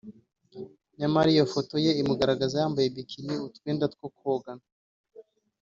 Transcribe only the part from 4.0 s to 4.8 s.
kogana)